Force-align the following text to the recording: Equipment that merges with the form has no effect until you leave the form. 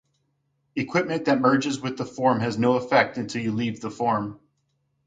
Equipment 0.75 1.25
that 1.25 1.39
merges 1.39 1.79
with 1.79 1.95
the 1.95 2.05
form 2.07 2.39
has 2.39 2.57
no 2.57 2.73
effect 2.73 3.19
until 3.19 3.43
you 3.43 3.51
leave 3.51 3.81
the 3.81 3.91
form. 3.91 4.39